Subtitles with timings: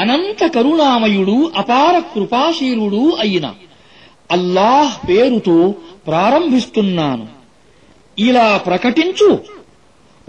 [0.00, 3.54] అనంత కరుణామయుడు అపార కృపాశీలుడు అయిన
[4.30, 5.74] అల్లాహ్ పేరుతో
[6.06, 7.26] ప్రారంభిస్తున్నాను.
[8.18, 9.38] ఇలా ప్రకటించు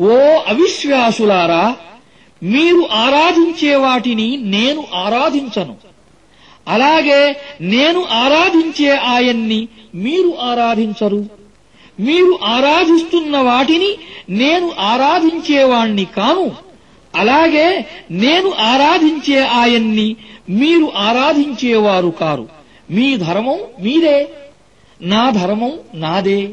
[0.00, 0.08] ఓ
[0.48, 1.76] అవిశ్వాసులారా
[2.42, 5.76] మీరు ఆరాధించే వాటిని నేను ఆరాధించను.
[6.68, 11.26] అలాగే నేను ఆరాధించే ఆయన్ని మీరు ఆరాధించరు.
[12.00, 13.94] మీరు ఆరాధిస్తున్న వాటిని
[14.30, 16.69] నేను ఆరాధించేవాణ్ణి కాను.
[17.14, 20.16] అలాగే నేను ఆరాధించే ఆయన్ని
[20.48, 22.48] మీరు ఆరాధించేవారు కారు.
[22.90, 24.28] మీ ధర్మం మీదే.
[25.02, 26.50] నా ధర్మం నాదే.